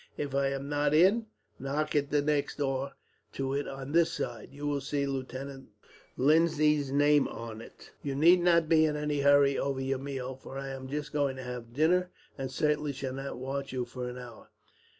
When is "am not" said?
0.47-0.95